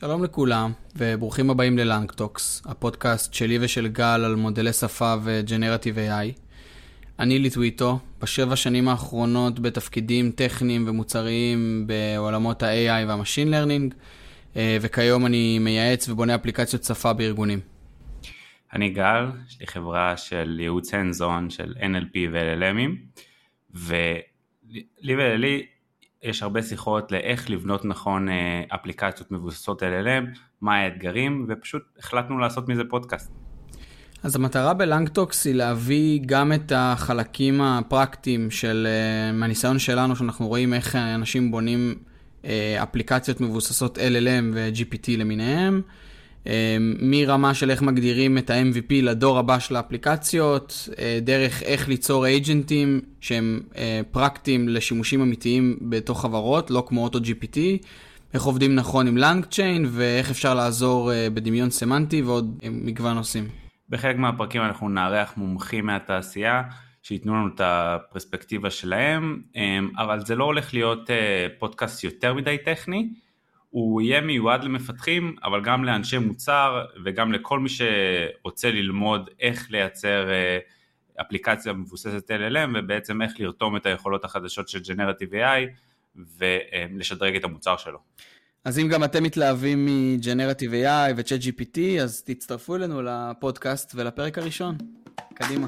[0.00, 6.40] שלום לכולם, וברוכים הבאים ללנגטוקס, הפודקאסט שלי ושל גל על מודלי שפה וג'נרטיב AI.
[7.18, 13.94] אני ליטוויטו, בשבע שנים האחרונות בתפקידים טכניים ומוצריים בעולמות ה-AI וה-Machine Learning,
[14.56, 17.60] אה, וכיום אני מייעץ ובונה אפליקציות שפה בארגונים.
[18.72, 23.20] אני גל, יש לי חברה של ייעוץ הנדזון של NLP ו-LLMים,
[23.74, 25.66] ולי וללי
[26.22, 32.68] יש הרבה שיחות לאיך לבנות נכון אה, אפליקציות מבוססות LLM, מה האתגרים, ופשוט החלטנו לעשות
[32.68, 33.30] מזה פודקאסט.
[34.22, 40.74] אז המטרה בלנגטוקס היא להביא גם את החלקים הפרקטיים של, אה, מהניסיון שלנו, שאנחנו רואים
[40.74, 41.94] איך אנשים בונים
[42.44, 45.82] אה, אפליקציות מבוססות LLM ו-GPT למיניהם,
[47.00, 50.88] מרמה של איך מגדירים את ה-MVP לדור הבא של האפליקציות,
[51.22, 53.60] דרך איך ליצור אייג'נטים שהם
[54.10, 57.58] פרקטיים לשימושים אמיתיים בתוך חברות, לא כמו אוטו GPT,
[58.34, 63.48] איך עובדים נכון עם לנגצ'יין ואיך אפשר לעזור בדמיון סמנטי ועוד מגוון נושאים.
[63.88, 66.62] בחלק מהפרקים אנחנו נארח מומחים מהתעשייה
[67.02, 69.42] שייתנו לנו את הפרספקטיבה שלהם,
[69.98, 73.08] אבל זה לא הולך להיות אה, פודקאסט יותר מדי טכני,
[73.70, 80.30] הוא יהיה מיועד למפתחים, אבל גם לאנשי מוצר וגם לכל מי שרוצה ללמוד איך לייצר
[80.30, 80.58] אה,
[81.20, 85.70] אפליקציה מבוססת LLM ובעצם איך לרתום את היכולות החדשות של Generative AI
[86.38, 87.98] ולשדרג את המוצר שלו.
[88.64, 94.76] אז אם גם אתם מתלהבים מ-Generative AI ו-Chat GPT, אז תצטרפו אלינו לפודקאסט ולפרק הראשון.
[95.34, 95.66] קדימה.